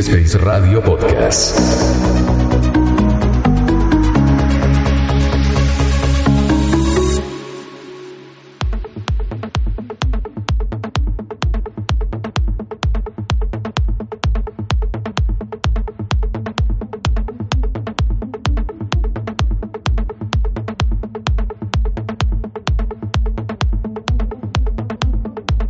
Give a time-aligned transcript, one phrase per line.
[0.00, 1.58] Space Radio Podcast.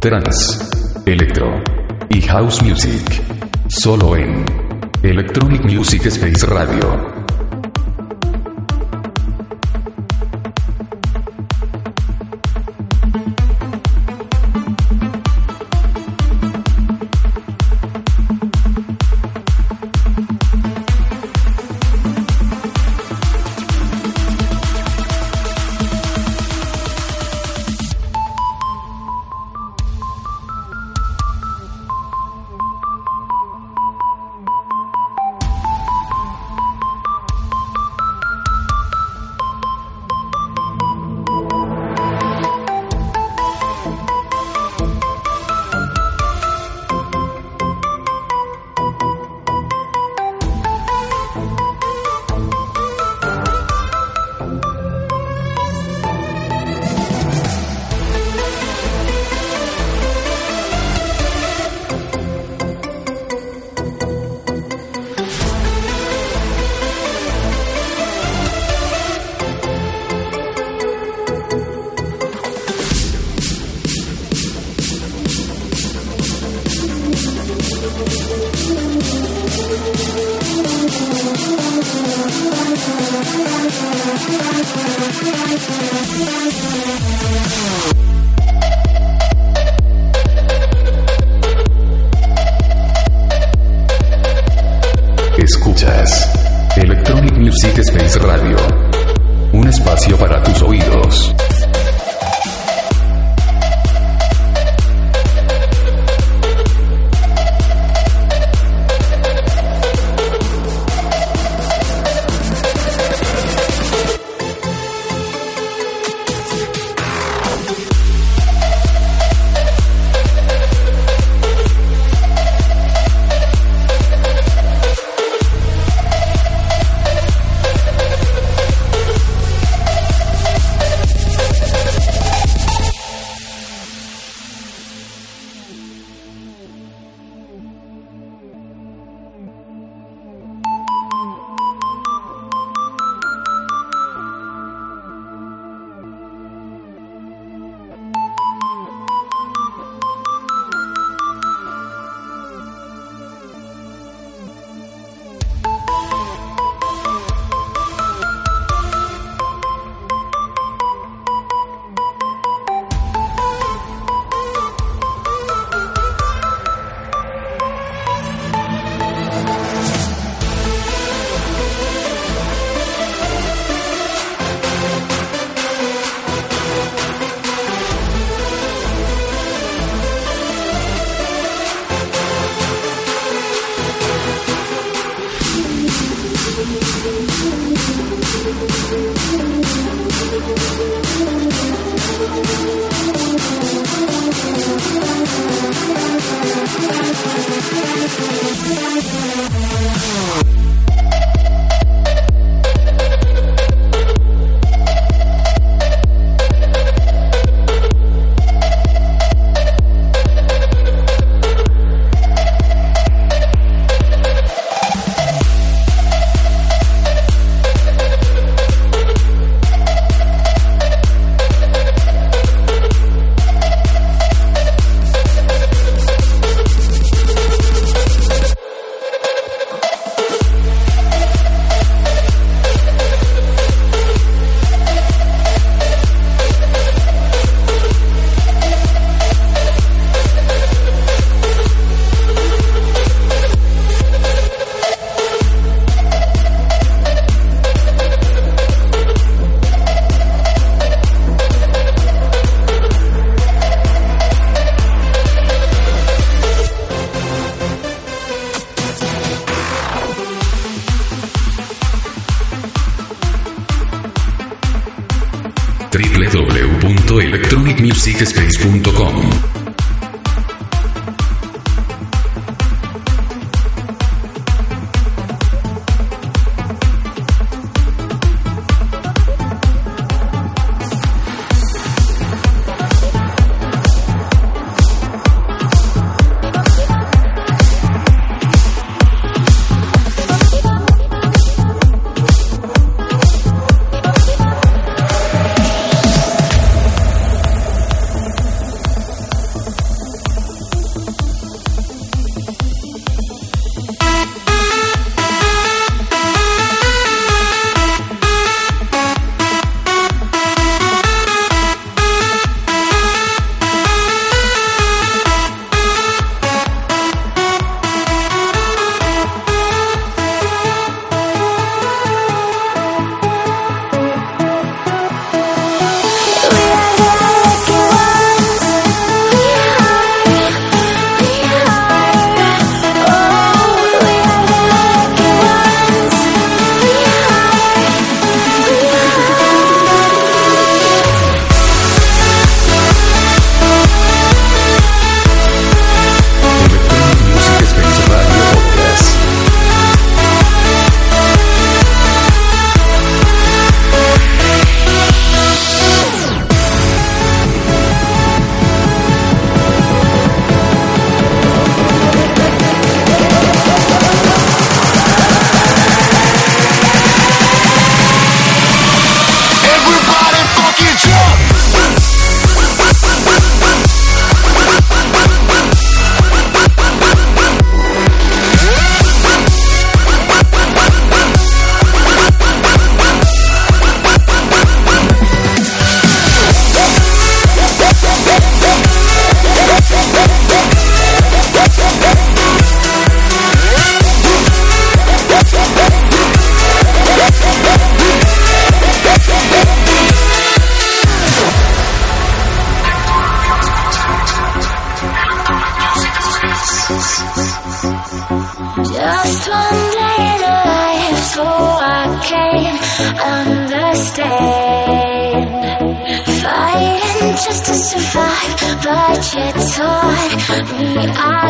[0.00, 0.68] Trans,
[1.06, 1.62] Electro
[2.08, 3.31] y House Music.
[3.80, 4.44] Solo en
[5.02, 7.11] Electronic Music Space Radio.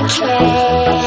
[0.05, 1.02] Okay.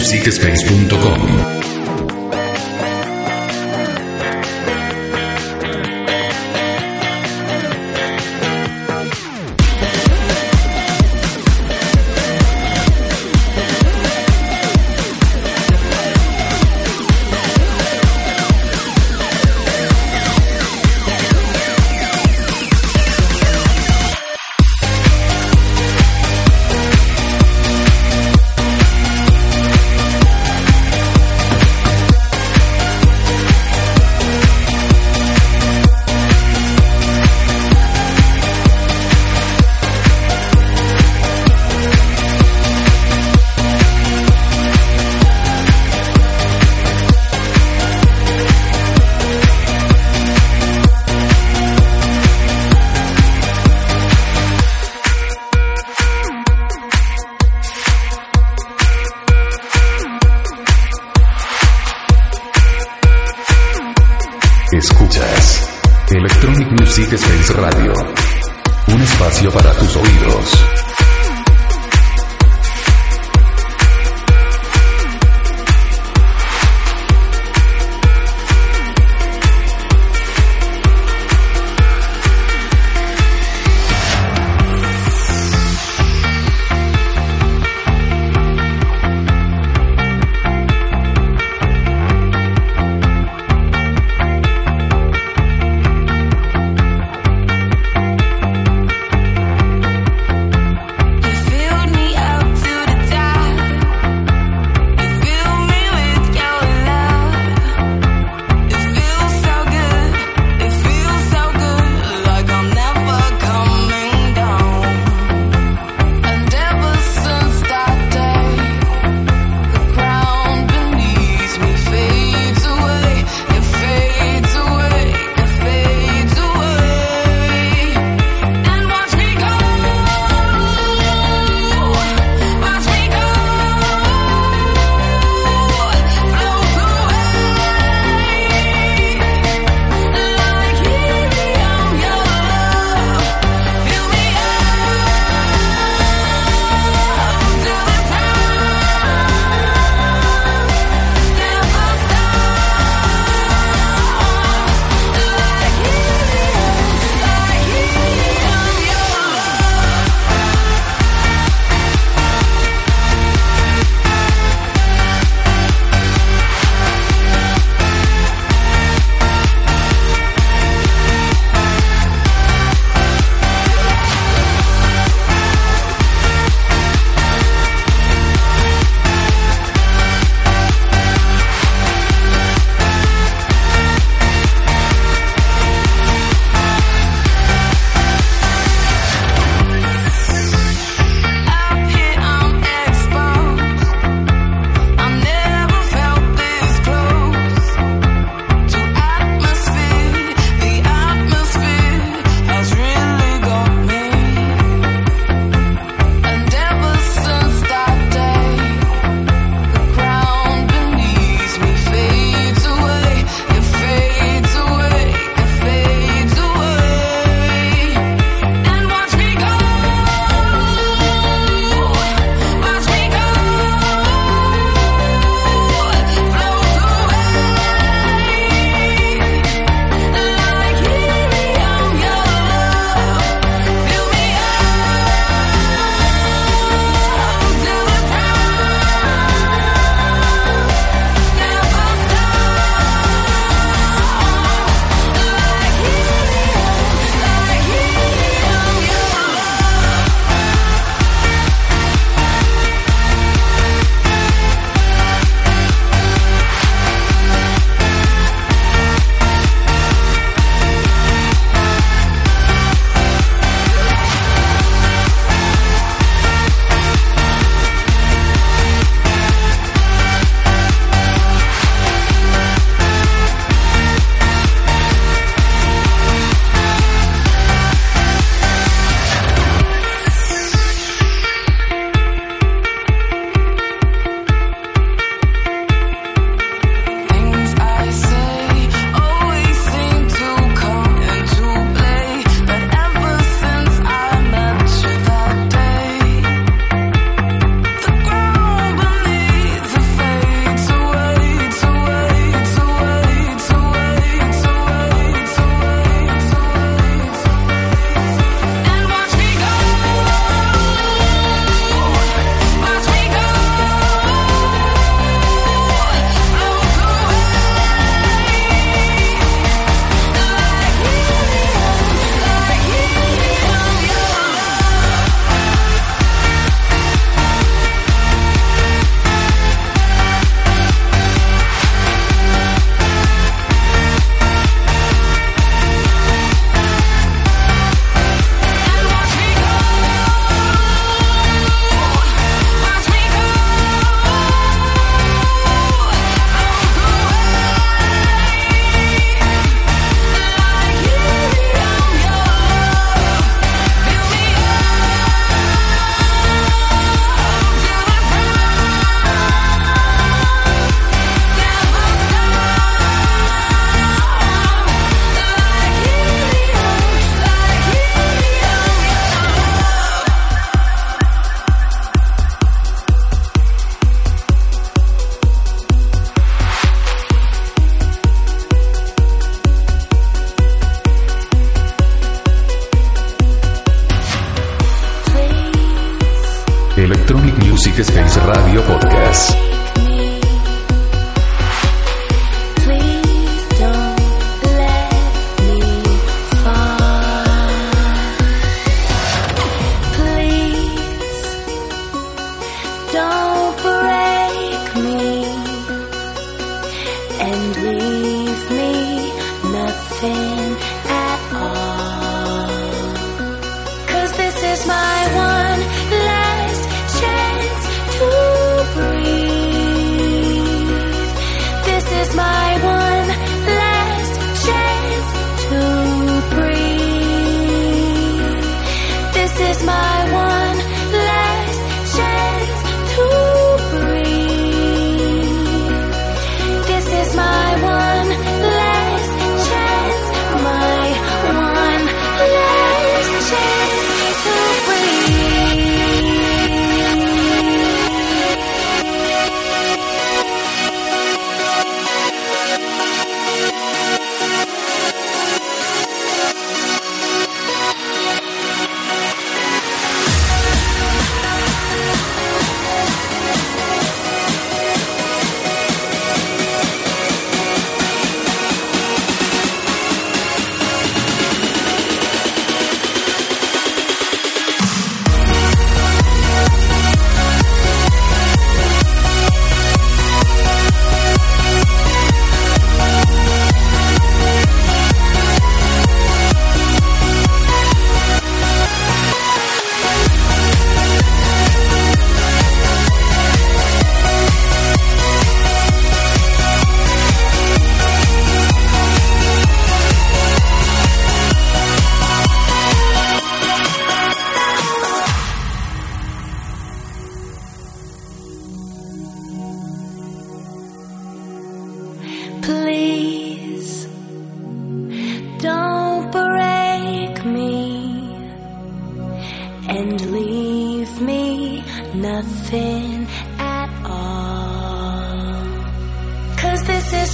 [0.00, 1.49] www.electronicmusicspace.com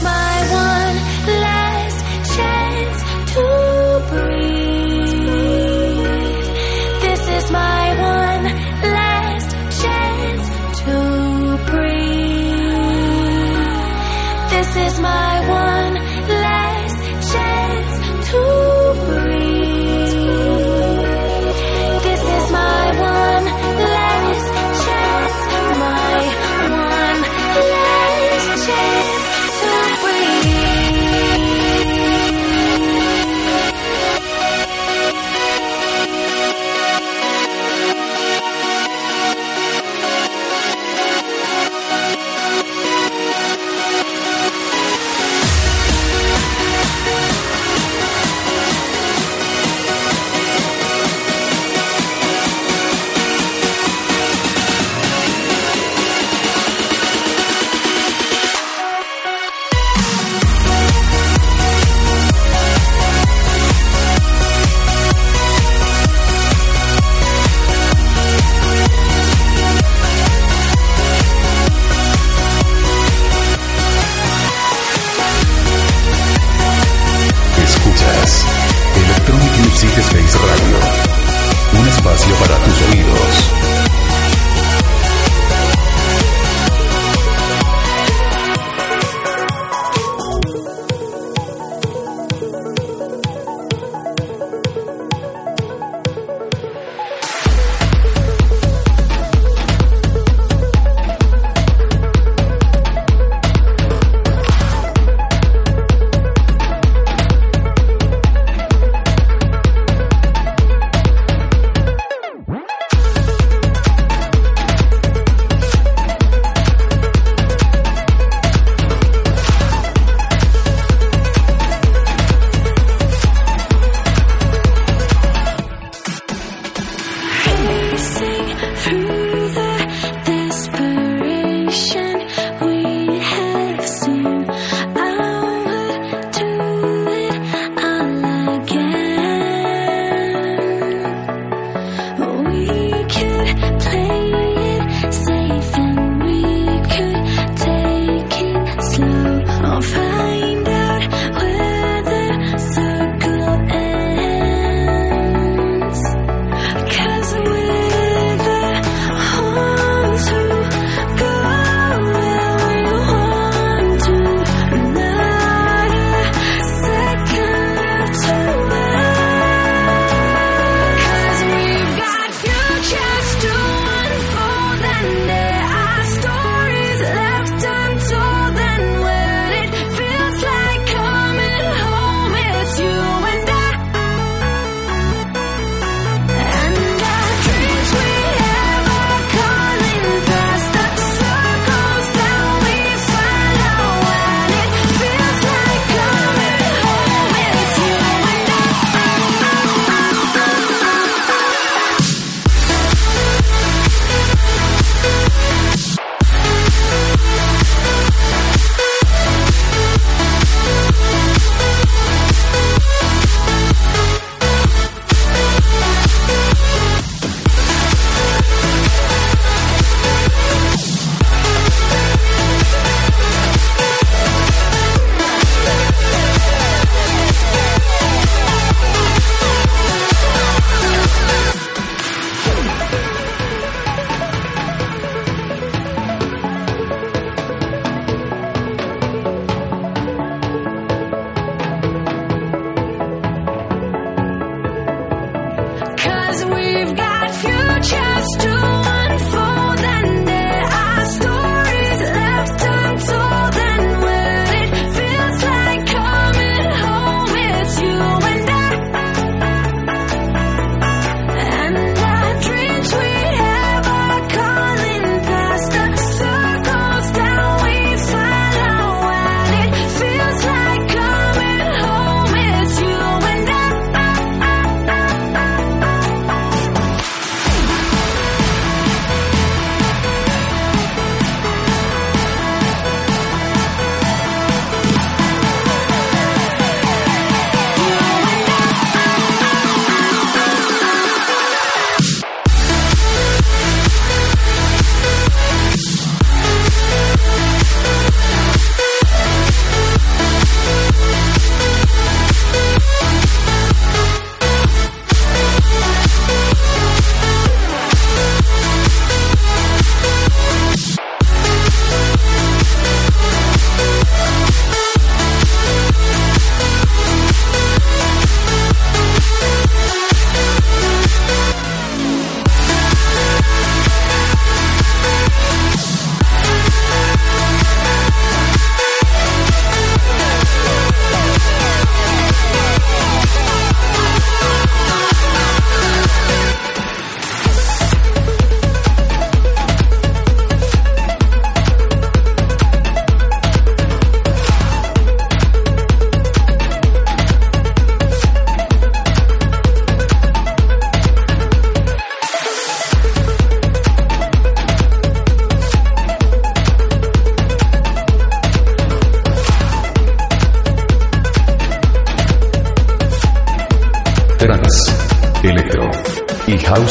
[0.03, 0.26] my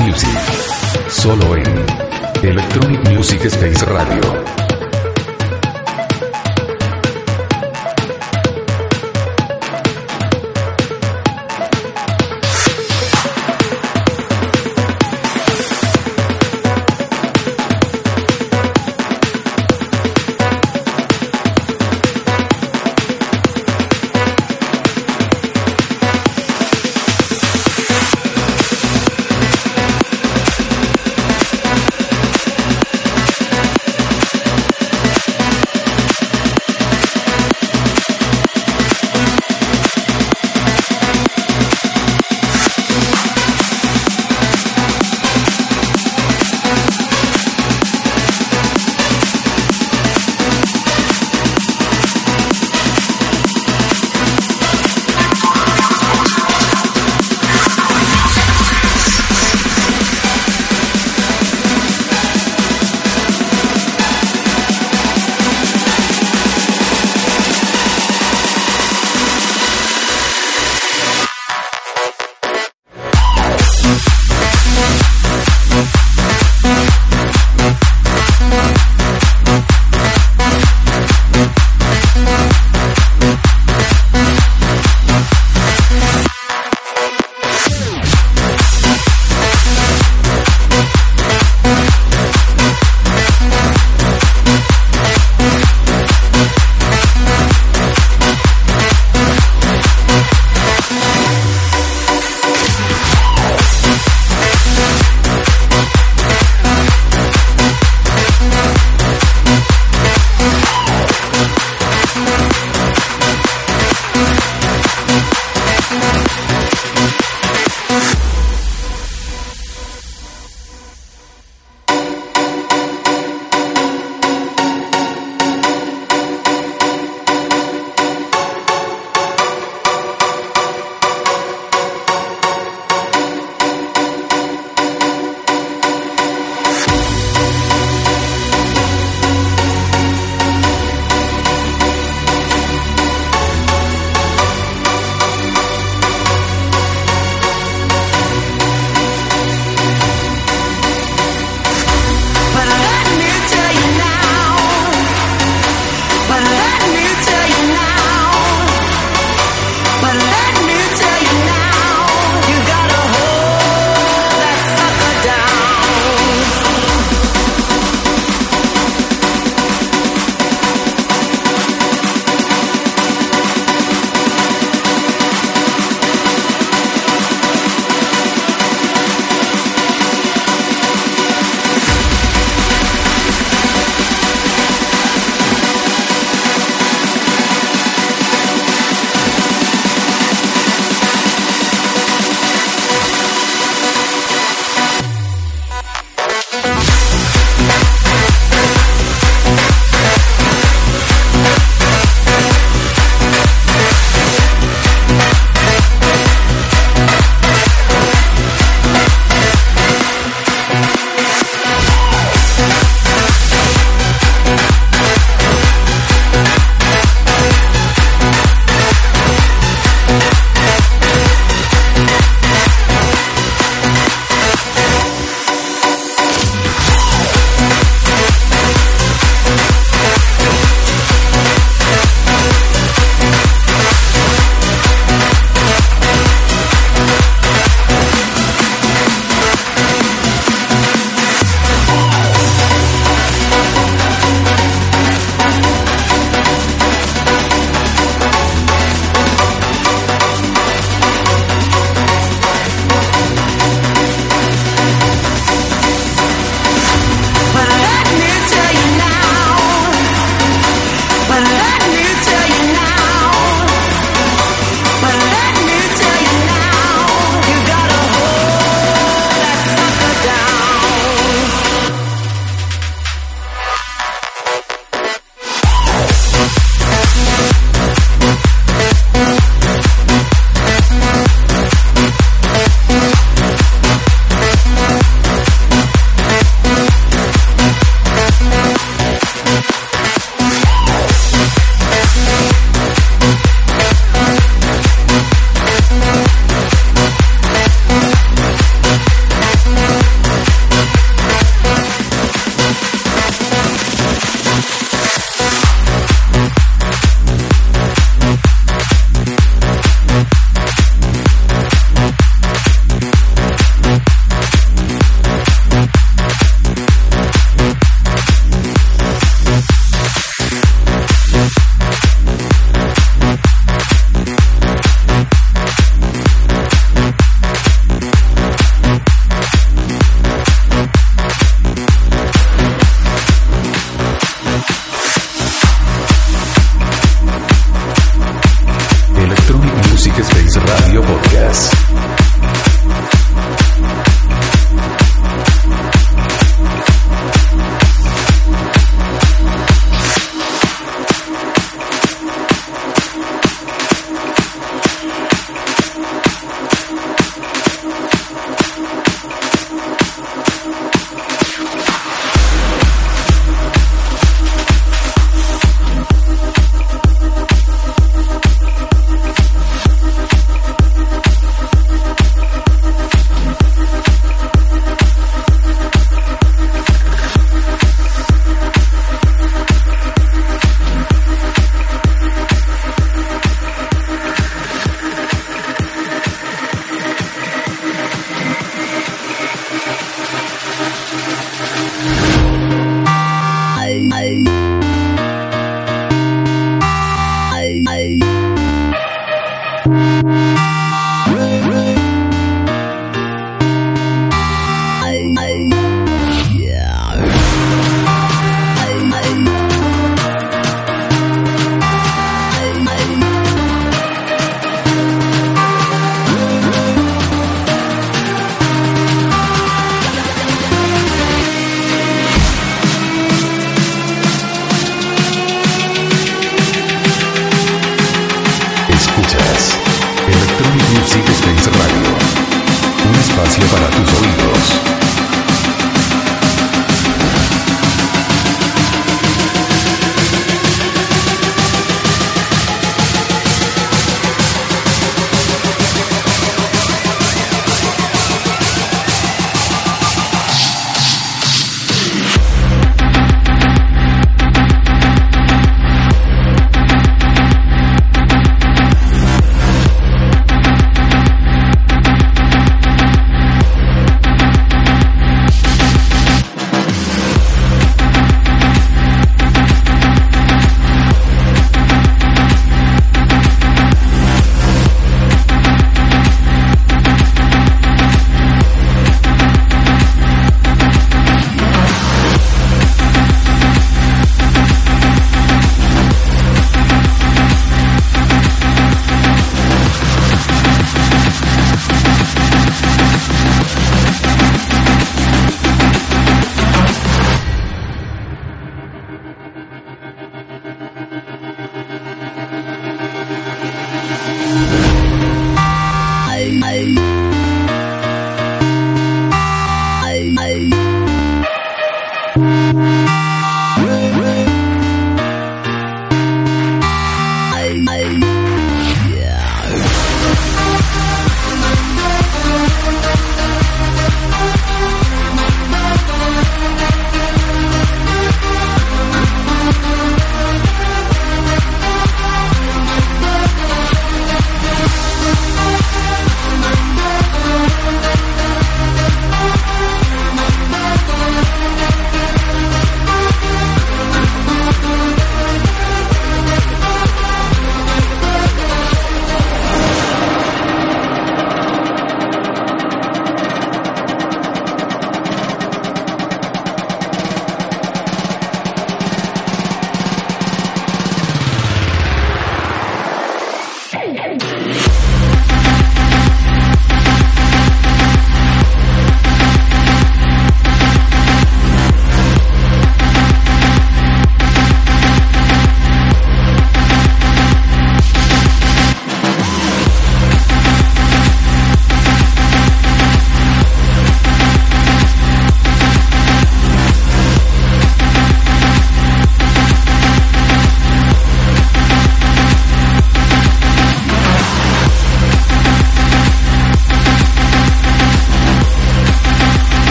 [0.00, 0.27] music.